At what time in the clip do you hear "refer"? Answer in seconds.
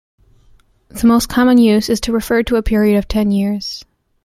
2.11-2.41